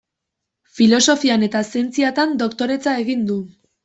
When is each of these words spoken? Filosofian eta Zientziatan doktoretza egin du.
Filosofian 0.77 1.45
eta 1.47 1.61
Zientziatan 1.73 2.33
doktoretza 2.45 2.95
egin 3.03 3.23
du. 3.29 3.37